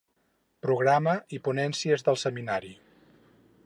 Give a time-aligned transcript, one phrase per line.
[0.67, 2.77] Programa i ponències del seminari.